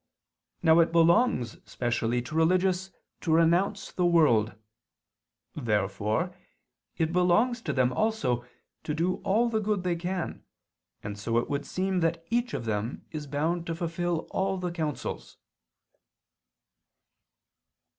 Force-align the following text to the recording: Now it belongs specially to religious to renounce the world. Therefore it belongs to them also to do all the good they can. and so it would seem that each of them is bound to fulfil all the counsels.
Now 0.63 0.79
it 0.79 0.91
belongs 0.91 1.57
specially 1.63 2.23
to 2.23 2.33
religious 2.33 2.89
to 3.19 3.33
renounce 3.35 3.91
the 3.91 4.03
world. 4.03 4.55
Therefore 5.53 6.35
it 6.97 7.13
belongs 7.13 7.61
to 7.61 7.71
them 7.71 7.93
also 7.93 8.43
to 8.83 8.95
do 8.95 9.17
all 9.17 9.47
the 9.47 9.59
good 9.59 9.83
they 9.83 9.95
can. 9.95 10.43
and 11.03 11.19
so 11.19 11.37
it 11.37 11.47
would 11.51 11.67
seem 11.67 11.99
that 11.99 12.25
each 12.31 12.55
of 12.55 12.65
them 12.65 13.05
is 13.11 13.27
bound 13.27 13.67
to 13.67 13.75
fulfil 13.75 14.27
all 14.31 14.57
the 14.57 14.71
counsels. 14.71 15.37